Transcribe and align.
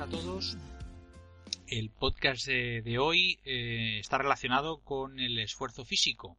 a 0.00 0.06
todos. 0.08 0.56
El 1.68 1.90
podcast 1.90 2.46
de, 2.46 2.98
hoy 2.98 3.38
eh, 3.44 3.98
está 4.00 4.18
relacionado 4.18 4.78
con 4.82 5.20
el 5.20 5.38
esfuerzo 5.38 5.84
físico. 5.84 6.36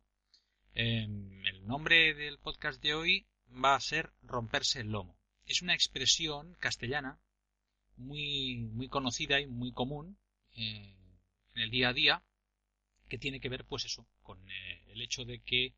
Em, 0.74 1.46
el 1.46 1.66
nombre 1.66 2.14
del 2.16 2.38
podcast 2.38 2.82
de 2.82 2.96
hoy 2.96 3.26
va 3.50 3.76
a 3.76 3.80
ser 3.80 4.12
romperse 4.24 4.82
el 4.82 4.92
lomo. 4.92 5.16
Es 5.46 5.62
una 5.62 5.74
expresión 5.74 6.58
castellana 6.60 7.18
muy, 7.96 8.58
muy 8.58 8.90
conocida 8.90 9.40
y 9.40 9.48
muy 9.48 9.72
común 9.72 10.18
eh, 10.58 10.94
en 11.54 11.62
el 11.62 11.70
día 11.70 11.90
a 11.90 11.94
día 11.94 12.24
que 13.08 13.18
tiene 13.18 13.40
que 13.40 13.50
ver 13.50 13.64
pues 13.64 13.86
eso 13.86 14.06
con 14.22 14.38
eh, 14.50 14.84
el 14.88 15.02
hecho 15.02 15.24
de 15.24 15.40
que 15.40 15.74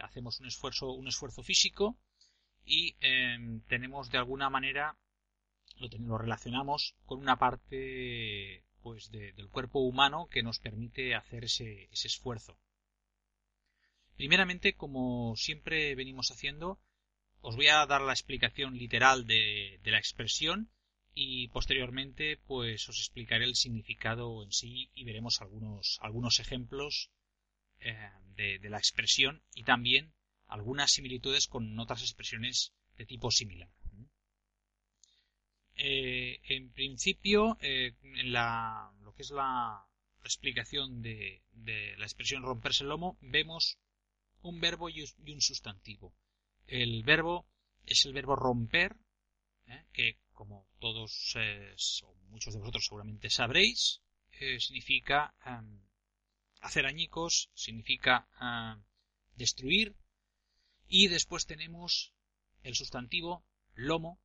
hacemos 0.00 0.40
un 0.40 0.46
esfuerzo 0.46 0.92
un 0.92 1.08
esfuerzo 1.08 1.42
físico 1.42 1.98
y 2.64 2.96
em, 3.00 3.60
tenemos 3.68 4.10
de 4.10 4.18
alguna 4.18 4.48
manera 4.48 4.96
lo, 5.78 6.18
relacionamos 6.18 6.94
con 7.04 7.20
una 7.20 7.38
parte 7.38 8.64
pues 8.82 9.10
del 9.10 9.48
cuerpo 9.48 9.80
humano 9.80 10.28
que 10.30 10.42
nos 10.42 10.60
permite 10.60 11.14
hacer 11.14 11.44
ese, 11.44 11.88
esfuerzo. 11.90 12.56
Primeramente, 14.16 14.74
como 14.74 15.34
siempre 15.36 15.94
venimos 15.94 16.30
haciendo, 16.30 16.80
os 17.40 17.56
voy 17.56 17.66
a 17.66 17.84
dar 17.86 18.00
la 18.00 18.12
explicación 18.12 18.78
literal 18.78 19.26
de, 19.26 19.80
la 19.84 19.98
expresión 19.98 20.70
y 21.14 21.48
posteriormente 21.48 22.38
pues 22.46 22.88
os 22.88 22.98
explicaré 22.98 23.44
el 23.44 23.56
significado 23.56 24.42
en 24.44 24.52
sí 24.52 24.90
y 24.94 25.04
veremos 25.04 25.40
algunos, 25.40 25.98
algunos 26.00 26.38
ejemplos 26.38 27.10
eh, 27.80 28.10
de, 28.36 28.58
de, 28.58 28.70
la 28.70 28.78
expresión 28.78 29.42
y 29.54 29.64
también 29.64 30.14
algunas 30.46 30.92
similitudes 30.92 31.48
con 31.48 31.78
otras 31.78 32.02
expresiones 32.02 32.72
de 32.96 33.06
tipo 33.06 33.30
similar. 33.30 33.68
Eh, 35.76 36.40
en 36.44 36.70
principio, 36.70 37.58
eh, 37.60 37.94
en 38.02 38.32
la, 38.32 38.90
lo 39.02 39.14
que 39.14 39.22
es 39.22 39.30
la 39.30 39.86
explicación 40.24 41.02
de, 41.02 41.42
la 41.98 42.04
expresión 42.04 42.42
romperse 42.42 42.82
el 42.82 42.88
lomo, 42.88 43.18
vemos 43.20 43.78
un 44.40 44.58
verbo 44.60 44.88
y 44.88 45.02
un 45.02 45.40
sustantivo. 45.40 46.14
El 46.66 47.02
verbo 47.02 47.46
es 47.84 48.06
el 48.06 48.14
verbo 48.14 48.36
romper, 48.36 48.96
¿eh? 49.66 49.84
que 49.92 50.18
como 50.32 50.66
todos 50.78 51.34
o 52.02 52.14
muchos 52.28 52.54
de 52.54 52.60
vosotros 52.60 52.86
seguramente 52.86 53.30
sabréis, 53.30 54.02
significa 54.58 55.34
em, 55.44 55.80
hacer 56.60 56.86
añicos, 56.86 57.50
significa 57.54 58.28
em, 58.40 58.82
destruir, 59.34 59.94
y 60.88 61.08
después 61.08 61.46
tenemos 61.46 62.12
el 62.62 62.74
sustantivo 62.74 63.44
lomo, 63.74 64.20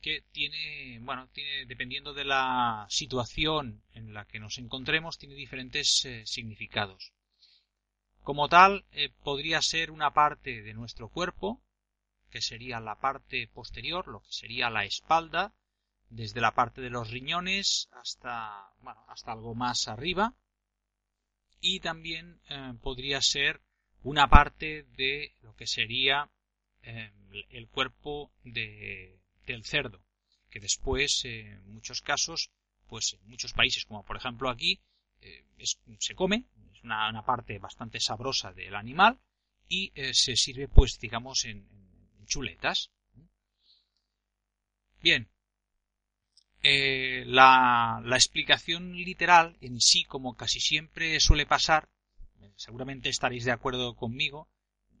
que 0.00 0.22
tiene, 0.32 0.98
bueno, 1.00 1.28
tiene, 1.32 1.66
dependiendo 1.66 2.14
de 2.14 2.24
la 2.24 2.86
situación 2.88 3.82
en 3.94 4.14
la 4.14 4.24
que 4.26 4.38
nos 4.38 4.58
encontremos, 4.58 5.18
tiene 5.18 5.34
diferentes 5.34 6.04
eh, 6.04 6.24
significados. 6.26 7.12
Como 8.22 8.48
tal, 8.48 8.84
eh, 8.92 9.10
podría 9.22 9.60
ser 9.62 9.90
una 9.90 10.12
parte 10.12 10.62
de 10.62 10.74
nuestro 10.74 11.08
cuerpo, 11.08 11.62
que 12.30 12.40
sería 12.40 12.78
la 12.80 13.00
parte 13.00 13.48
posterior, 13.48 14.06
lo 14.06 14.20
que 14.20 14.32
sería 14.32 14.70
la 14.70 14.84
espalda, 14.84 15.54
desde 16.10 16.40
la 16.40 16.54
parte 16.54 16.80
de 16.80 16.90
los 16.90 17.10
riñones 17.10 17.88
hasta, 17.92 18.72
bueno, 18.80 19.04
hasta 19.08 19.32
algo 19.32 19.54
más 19.54 19.88
arriba, 19.88 20.34
y 21.60 21.80
también 21.80 22.40
eh, 22.48 22.74
podría 22.80 23.20
ser 23.20 23.62
una 24.02 24.28
parte 24.28 24.84
de 24.96 25.34
lo 25.42 25.54
que 25.56 25.66
sería 25.66 26.30
el 27.50 27.68
cuerpo 27.68 28.32
de, 28.44 29.20
del 29.52 29.64
cerdo, 29.64 30.04
que 30.50 30.60
después, 30.60 31.24
en 31.24 31.72
muchos 31.72 32.00
casos, 32.00 32.50
pues 32.88 33.16
en 33.20 33.28
muchos 33.28 33.52
países, 33.52 33.84
como 33.84 34.04
por 34.04 34.16
ejemplo 34.16 34.48
aquí, 34.48 34.80
eh, 35.20 35.44
se 35.98 36.14
come, 36.14 36.46
es 36.72 36.82
una, 36.84 37.22
parte 37.24 37.58
bastante 37.58 38.00
sabrosa 38.00 38.52
del 38.52 38.74
animal 38.74 39.18
y 39.68 39.92
eh, 39.94 40.14
se 40.14 40.36
sirve, 40.36 40.68
pues, 40.68 40.98
digamos, 40.98 41.44
en, 41.44 41.66
chuletas. 42.26 42.90
Bien, 45.00 45.30
eh, 46.62 47.24
la, 47.26 48.02
la, 48.04 48.16
explicación 48.16 48.96
literal 48.96 49.56
en 49.62 49.80
sí, 49.80 50.04
como 50.04 50.36
casi 50.36 50.60
siempre 50.60 51.18
suele 51.20 51.46
pasar, 51.46 51.88
seguramente 52.56 53.08
estaréis 53.08 53.44
de 53.44 53.52
acuerdo 53.52 53.94
conmigo, 53.94 54.48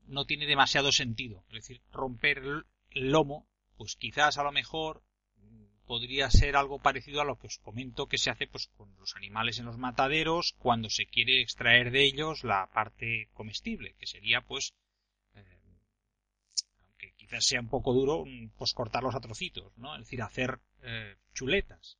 no 0.06 0.24
tiene 0.24 0.46
demasiado 0.46 0.90
sentido. 0.92 1.44
Es 1.48 1.54
decir, 1.54 1.82
romper 1.92 2.38
el 2.38 2.64
lomo 3.10 3.46
pues 3.78 3.96
quizás 3.96 4.36
a 4.36 4.42
lo 4.42 4.52
mejor 4.52 5.02
podría 5.86 6.30
ser 6.30 6.54
algo 6.54 6.78
parecido 6.78 7.22
a 7.22 7.24
lo 7.24 7.38
que 7.38 7.46
os 7.46 7.58
comento 7.58 8.06
que 8.06 8.18
se 8.18 8.28
hace 8.28 8.46
pues 8.46 8.68
con 8.76 8.94
los 8.98 9.16
animales 9.16 9.58
en 9.58 9.64
los 9.64 9.78
mataderos 9.78 10.54
cuando 10.58 10.90
se 10.90 11.06
quiere 11.06 11.40
extraer 11.40 11.90
de 11.90 12.04
ellos 12.04 12.44
la 12.44 12.68
parte 12.74 13.30
comestible 13.32 13.94
que 13.98 14.06
sería 14.06 14.42
pues 14.42 14.74
eh, 15.34 15.60
aunque 16.84 17.14
quizás 17.16 17.46
sea 17.46 17.60
un 17.60 17.70
poco 17.70 17.94
duro 17.94 18.24
pues 18.58 18.74
cortarlos 18.74 19.14
a 19.14 19.20
trocitos 19.20 19.72
no 19.78 19.94
es 19.94 20.02
decir 20.02 20.20
hacer 20.20 20.60
eh, 20.82 21.16
chuletas. 21.34 21.98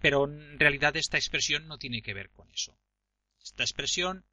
Pero 0.00 0.24
en 0.24 0.58
realidad 0.58 0.96
esta 0.96 1.16
expresión 1.16 1.68
no 1.68 1.78
tiene 1.78 2.02
que 2.02 2.14
ver 2.14 2.30
con 2.30 2.50
eso. 2.50 2.76
Esta 3.40 3.62
expresión 3.62 4.24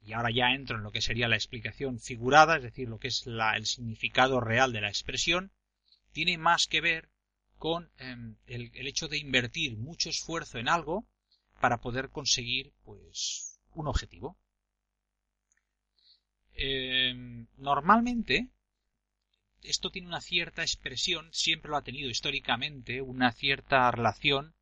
y 0.00 0.12
ahora 0.12 0.30
ya 0.30 0.52
entro 0.52 0.76
en 0.76 0.82
lo 0.82 0.90
que 0.90 1.00
sería 1.00 1.28
la 1.28 1.36
explicación 1.36 2.00
figurada 2.00 2.56
es 2.56 2.64
decir 2.64 2.88
lo 2.88 2.98
que 2.98 3.08
es 3.08 3.24
el 3.26 3.66
significado 3.66 4.40
real 4.40 4.72
de 4.72 4.80
la 4.80 4.88
expresión 4.88 5.52
tiene 6.16 6.38
más 6.38 6.66
que 6.66 6.80
ver 6.80 7.10
con 7.58 7.90
em, 7.98 8.36
el, 8.46 8.70
hecho 8.88 9.06
de 9.06 9.18
invertir 9.18 9.76
mucho 9.76 10.08
esfuerzo 10.08 10.56
en 10.56 10.66
algo 10.66 11.06
para 11.60 11.82
poder 11.82 12.08
conseguir 12.08 12.72
pues 12.84 13.60
un 13.74 13.86
objetivo. 13.86 14.38
Em, 16.54 17.48
normalmente 17.58 18.48
esto 19.60 19.90
tiene 19.90 20.08
una 20.08 20.22
cierta 20.22 20.62
expresión, 20.62 21.28
siempre 21.34 21.70
lo 21.70 21.76
ha 21.76 21.82
tenido 21.82 22.08
históricamente, 22.08 23.02
una 23.02 23.32
cierta 23.32 23.90
relación 23.90 24.54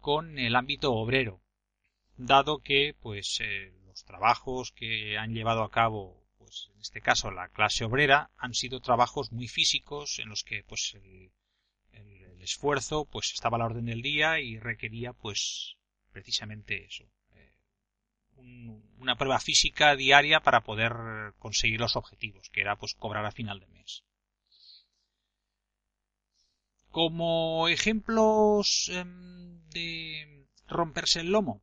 con 0.00 0.38
el 0.38 0.56
ámbito 0.56 0.94
obrero, 0.94 1.42
dado 2.16 2.60
que 2.60 2.96
pues 2.98 3.40
eh, 3.42 3.74
los 3.84 4.06
trabajos 4.06 4.72
que 4.72 5.18
han 5.18 5.34
llevado 5.34 5.64
a 5.64 5.70
cabo 5.70 6.27
pues, 6.48 6.70
en 6.74 6.80
este 6.80 7.00
caso 7.02 7.30
la 7.30 7.48
clase 7.48 7.84
obrera, 7.84 8.30
han 8.38 8.54
sido 8.54 8.80
trabajos 8.80 9.32
muy 9.32 9.48
físicos 9.48 10.18
en 10.18 10.30
los 10.30 10.44
que 10.44 10.64
pues 10.64 10.94
el, 10.94 11.30
esfuerzo 12.40 13.04
pues 13.04 13.32
estaba 13.34 13.56
a 13.56 13.58
la 13.58 13.66
orden 13.66 13.84
del 13.84 14.00
día 14.00 14.40
y 14.40 14.58
requería 14.58 15.12
pues 15.12 15.76
precisamente 16.12 16.86
eso 16.86 17.04
eh, 17.34 17.52
una 18.96 19.16
prueba 19.16 19.38
física 19.38 19.94
diaria 19.96 20.40
para 20.40 20.62
poder 20.62 21.34
conseguir 21.38 21.80
los 21.80 21.96
objetivos 21.96 22.48
que 22.48 22.62
era 22.62 22.76
pues 22.76 22.94
cobrar 22.94 23.26
a 23.26 23.32
final 23.32 23.60
de 23.60 23.66
mes. 23.66 24.04
Como 26.90 27.68
ejemplos 27.68 28.88
em, 28.90 29.60
de 29.68 30.46
romperse 30.68 31.20
el 31.20 31.32
lomo 31.32 31.62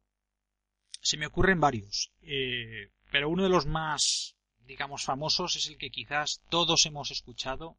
se 1.02 1.18
me 1.18 1.26
ocurren 1.26 1.60
varios 1.60 2.12
eh, 2.22 2.92
pero 3.12 3.30
uno 3.30 3.44
de 3.44 3.50
los 3.50 3.66
más 3.66 4.36
digamos, 4.66 5.04
famosos 5.04 5.56
es 5.56 5.68
el 5.68 5.78
que 5.78 5.90
quizás 5.90 6.42
todos 6.50 6.86
hemos 6.86 7.12
escuchado 7.12 7.78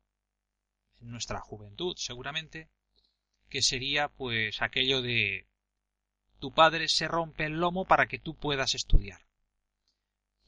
en 1.00 1.10
nuestra 1.10 1.40
juventud, 1.40 1.94
seguramente, 1.98 2.68
que 3.48 3.62
sería 3.62 4.08
pues 4.08 4.62
aquello 4.62 5.02
de 5.02 5.46
tu 6.38 6.52
padre 6.52 6.88
se 6.88 7.08
rompe 7.08 7.44
el 7.44 7.54
lomo 7.54 7.84
para 7.84 8.06
que 8.06 8.18
tú 8.18 8.34
puedas 8.34 8.74
estudiar. 8.74 9.20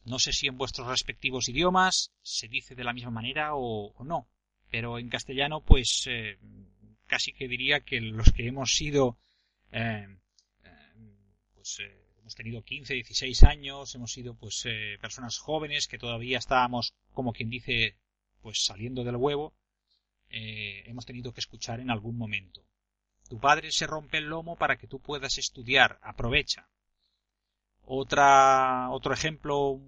No 0.05 0.19
sé 0.19 0.33
si 0.33 0.47
en 0.47 0.57
vuestros 0.57 0.89
respectivos 0.89 1.49
idiomas 1.49 2.13
se 2.23 2.49
dice 2.49 2.75
de 2.75 2.85
la 2.85 2.93
misma 2.93 3.11
manera 3.11 3.51
o, 3.55 3.95
no, 4.05 4.29
pero 4.71 4.99
en 4.99 5.09
castellano 5.09 5.61
pues 5.61 6.05
eh, 6.07 6.39
casi 7.07 7.33
que 7.33 7.49
diría 7.49 7.81
que 7.81 8.01
los 8.01 8.33
que 8.33 8.47
hemos 8.47 8.73
sido 8.73 9.19
eh, 9.73 10.07
eh, 10.65 10.93
pues 11.55 11.79
hemos 12.29 12.35
tenido 12.35 12.63
15, 12.63 12.93
16 12.93 13.43
años, 13.45 13.95
hemos 13.95 14.13
sido 14.13 14.35
pues 14.35 14.63
eh, 14.67 14.99
personas 15.01 15.39
jóvenes 15.39 15.89
que 15.89 15.97
todavía 15.97 16.37
estábamos, 16.37 16.93
como 17.15 17.33
quien 17.33 17.49
dice, 17.49 17.97
pues 18.43 18.63
saliendo 18.65 19.03
del 19.03 19.17
huevo, 19.17 19.55
eh, 20.29 20.83
hemos 20.85 21.07
tenido 21.07 21.33
que 21.33 21.41
escuchar 21.41 21.81
en 21.81 21.91
algún 21.91 22.19
momento. 22.19 22.67
Tu 23.31 23.41
padre 23.41 23.71
se 23.73 23.87
rompe 23.87 24.19
el 24.19 24.27
lomo 24.27 24.57
para 24.57 24.77
que 24.77 24.87
tú 24.87 25.01
puedas 25.01 25.39
estudiar, 25.39 25.99
aprovecha. 26.03 26.69
Otra, 27.81 28.91
otro 28.91 29.15
ejemplo, 29.15 29.81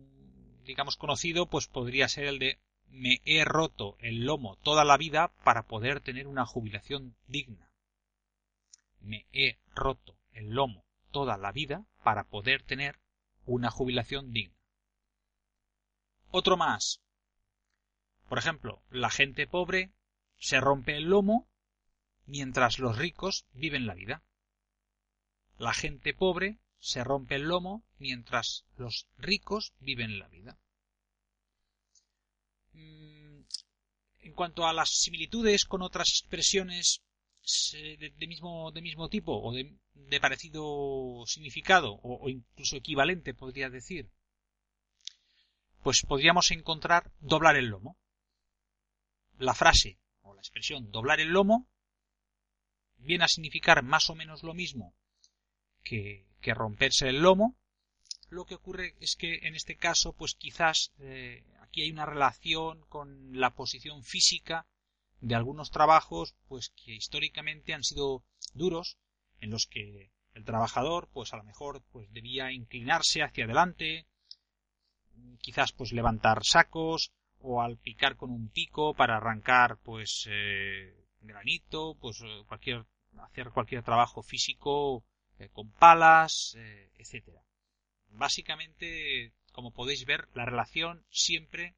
digamos 0.65 0.97
conocido, 0.97 1.45
pues 1.45 1.67
podría 1.67 2.09
ser 2.09 2.25
el 2.25 2.39
de 2.39 2.59
me 2.89 3.21
he 3.27 3.45
roto 3.45 3.99
el 4.01 4.25
lomo 4.25 4.57
toda 4.63 4.87
la 4.87 4.97
vida 4.97 5.31
para 5.45 5.65
poder 5.65 6.01
tener 6.01 6.27
una 6.27 6.47
jubilación 6.47 7.15
digna. 7.29 7.71
Me 9.03 9.27
he 9.31 9.59
roto 9.75 10.17
el 10.33 10.55
lomo 10.55 10.87
toda 11.11 11.37
la 11.37 11.53
vida 11.53 11.87
para 12.03 12.25
poder 12.25 12.63
tener 12.63 12.99
una 13.45 13.71
jubilación 13.71 14.33
digna. 14.33 14.57
Otro 16.31 16.57
más. 16.57 17.01
Por 18.29 18.39
ejemplo, 18.39 18.83
la 18.91 19.11
gente 19.11 19.47
pobre 19.47 19.93
se 20.39 20.61
rompe 20.61 20.97
el 20.97 21.05
lomo 21.05 21.49
mientras 22.27 22.79
los 22.79 22.97
ricos 22.97 23.47
viven 23.53 23.87
la 23.87 23.95
vida. 23.95 24.23
La 25.59 25.75
gente 25.75 26.15
pobre 26.15 26.61
se 26.79 27.05
rompe 27.05 27.35
el 27.35 27.43
lomo 27.43 27.85
mientras 27.99 28.65
los 28.77 29.07
ricos 29.19 29.75
viven 29.81 30.19
la 30.19 30.29
vida. 30.29 30.59
Mm, 32.73 33.43
en 34.21 34.33
cuanto 34.35 34.67
a 34.67 34.73
las 34.73 34.91
similitudes 34.91 35.65
con 35.65 35.83
otras 35.83 36.09
expresiones 36.11 37.03
de, 37.73 38.27
mismo, 38.27 38.71
de 38.73 38.83
mismo 38.83 39.09
tipo 39.09 39.33
o 39.41 39.53
de, 39.53 40.21
parecido 40.21 41.25
significado 41.27 41.99
o, 42.03 42.29
incluso 42.29 42.77
equivalente, 42.77 43.35
podría 43.35 43.71
decir, 43.71 44.11
pues 45.83 46.03
podríamos 46.07 46.51
encontrar 46.51 47.13
doblar 47.21 47.57
el 47.57 47.67
lomo. 47.67 47.97
La 49.39 49.55
frase 49.55 49.99
o 50.21 50.35
la 50.35 50.41
expresión 50.41 50.91
doblar 50.91 51.21
el 51.21 51.29
lomo 51.29 51.69
viene 52.99 53.25
a 53.25 53.29
significar 53.29 53.83
más 53.83 54.11
o 54.11 54.15
menos 54.15 54.43
lo 54.43 54.53
mismo 54.53 54.95
que, 55.83 56.27
romperse 56.43 57.09
el 57.09 57.23
lomo. 57.23 57.57
Lo 58.29 58.45
que 58.45 58.55
ocurre 58.55 58.95
es 59.01 59.17
que 59.17 59.41
en 59.43 59.55
este 59.55 59.77
caso, 59.77 60.13
pues 60.13 60.35
quizás 60.35 60.93
eh, 60.99 61.45
aquí 61.63 61.83
hay 61.83 61.91
una 61.91 62.07
relación 62.07 62.85
con 62.87 63.39
la 63.39 63.55
posición 63.55 64.05
física 64.05 64.67
de 65.21 65.35
algunos 65.35 65.71
trabajos 65.71 66.35
pues 66.49 66.71
que 66.71 66.95
históricamente 66.95 67.75
han 67.75 67.85
sido 67.85 68.25
duros 68.55 68.99
en 69.41 69.51
los 69.51 69.67
que 69.67 70.11
el 70.35 70.45
trabajador 70.45 71.09
pues 71.13 71.33
a 71.33 71.37
lo 71.37 71.45
mejor 71.45 71.83
pues 71.93 72.11
debía 72.13 72.53
inclinarse 72.53 73.23
hacia 73.23 73.45
adelante 73.45 74.07
quizás 75.41 75.73
pues 75.73 75.93
levantar 75.93 76.45
sacos 76.45 77.13
o 77.41 77.63
al 77.63 77.79
picar 77.79 78.17
con 78.17 78.31
un 78.31 78.49
pico 78.49 78.95
para 78.95 79.17
arrancar 79.17 79.79
pues 79.83 80.27
eh, 80.31 81.07
granito 81.21 81.97
pues 82.01 82.21
eh, 82.23 82.43
cualquier 82.47 82.87
hacer 83.19 83.51
cualquier 83.51 83.83
trabajo 83.83 84.23
físico 84.23 85.05
eh, 85.39 85.49
con 85.53 85.71
palas 85.71 86.57
etcétera 86.99 87.43
básicamente 88.09 89.33
como 89.53 89.73
podéis 89.73 90.05
ver 90.07 90.29
la 90.35 90.45
relación 90.45 91.05
siempre 91.11 91.77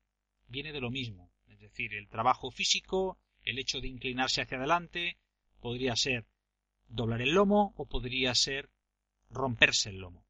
viene 0.48 0.72
de 0.72 0.80
lo 0.80 0.90
mismo. 0.90 1.30
Es 1.48 1.60
decir 1.60 1.94
el 1.94 2.08
trabajo 2.08 2.50
físico 2.50 3.18
el 3.44 3.58
hecho 3.58 3.80
de 3.80 3.88
inclinarse 3.88 4.42
hacia 4.42 4.58
adelante 4.58 5.16
podría 5.60 5.96
ser 5.96 6.26
doblar 6.88 7.22
el 7.22 7.32
lomo 7.32 7.72
o 7.76 7.86
podría 7.86 8.34
ser 8.34 8.68
romperse 9.30 9.90
el 9.90 9.98
lomo. 9.98 10.24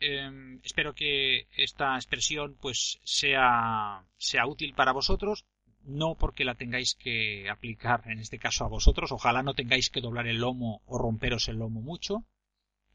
Em, 0.00 0.60
espero 0.64 0.94
que 0.94 1.46
esta 1.56 1.94
expresión 1.94 2.56
pues 2.60 2.98
sea, 3.04 4.04
sea 4.16 4.46
útil 4.46 4.74
para 4.74 4.92
vosotros, 4.92 5.44
no 5.84 6.16
porque 6.16 6.44
la 6.44 6.54
tengáis 6.54 6.94
que 6.94 7.48
aplicar 7.48 8.02
en 8.06 8.18
este 8.18 8.38
caso 8.38 8.64
a 8.64 8.68
vosotros, 8.68 9.12
ojalá 9.12 9.42
no 9.42 9.54
tengáis 9.54 9.90
que 9.90 10.00
doblar 10.00 10.26
el 10.26 10.38
lomo 10.38 10.82
o 10.86 10.98
romperos 10.98 11.48
el 11.48 11.56
lomo 11.56 11.80
mucho, 11.80 12.24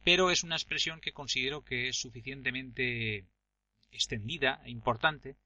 pero 0.03 0.31
es 0.31 0.43
una 0.43 0.55
expresión 0.55 0.99
que 1.01 1.13
considero 1.13 1.63
que 1.63 1.89
es 1.89 1.97
suficientemente 1.97 3.25
extendida 3.91 4.61
e 4.65 4.71
importante 4.71 5.37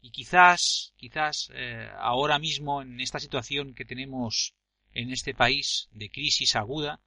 y 0.00 0.10
quizás, 0.10 0.92
quizás 0.96 1.50
eh, 1.54 1.90
ahora 1.98 2.38
mismo 2.38 2.82
en 2.82 3.00
esta 3.00 3.18
situación 3.18 3.74
que 3.74 3.84
tenemos 3.84 4.54
en 4.92 5.10
este 5.10 5.34
país 5.34 5.88
de 5.92 6.10
crisis 6.10 6.56
aguda, 6.56 7.00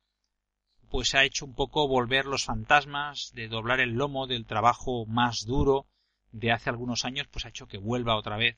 pues 0.89 1.15
ha 1.15 1.23
hecho 1.23 1.45
un 1.45 1.53
poco 1.53 1.87
volver 1.87 2.25
los 2.25 2.45
fantasmas 2.45 3.31
de 3.33 3.47
doblar 3.47 3.79
el 3.79 3.93
lomo 3.93 4.27
del 4.27 4.45
trabajo 4.45 5.05
más 5.05 5.45
duro 5.45 5.87
de 6.31 6.51
hace 6.51 6.69
algunos 6.69 7.05
años, 7.05 7.27
pues 7.27 7.45
ha 7.45 7.49
hecho 7.49 7.67
que 7.67 7.77
vuelva 7.77 8.17
otra 8.17 8.37
vez. 8.37 8.57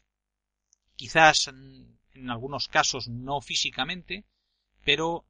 Quizás 0.95 1.47
en 1.47 2.29
algunos 2.29 2.67
casos 2.67 3.07
no 3.07 3.41
físicamente, 3.41 4.25
pero 4.83 5.25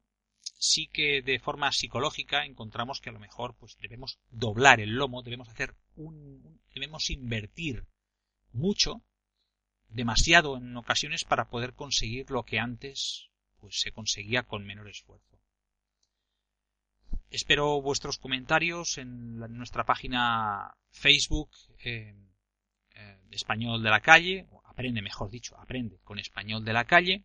sí 0.57 0.87
que 0.87 1.21
de 1.21 1.39
forma 1.39 1.71
psicológica 1.71 2.45
encontramos 2.45 3.01
que 3.01 3.09
a 3.09 3.13
lo 3.13 3.19
mejor 3.19 3.55
pues 3.55 3.77
debemos 3.79 4.19
doblar 4.29 4.79
el 4.79 4.95
lomo, 4.95 5.21
debemos 5.21 5.49
hacer 5.49 5.75
un 5.95 6.61
debemos 6.73 7.09
invertir 7.09 7.85
mucho, 8.53 9.01
demasiado 9.89 10.57
en 10.57 10.75
ocasiones 10.77 11.23
para 11.23 11.49
poder 11.49 11.73
conseguir 11.73 12.31
lo 12.31 12.43
que 12.43 12.59
antes 12.59 13.29
pues 13.59 13.79
se 13.79 13.91
conseguía 13.91 14.43
con 14.43 14.65
menor 14.65 14.89
esfuerzo. 14.89 15.39
Espero 17.29 17.81
vuestros 17.81 18.17
comentarios 18.17 18.97
en, 18.97 19.37
nuestra 19.37 19.85
página 19.85 20.75
Facebook 20.89 21.49
eh, 21.83 22.15
eh, 22.95 23.21
Español 23.31 23.83
de 23.83 23.89
la 23.89 24.01
Calle, 24.01 24.47
o 24.51 24.61
aprende 24.65 25.01
mejor 25.01 25.29
dicho, 25.29 25.57
aprende 25.57 25.99
con 26.03 26.19
Español 26.19 26.65
de 26.65 26.73
la 26.73 26.83
Calle, 26.85 27.23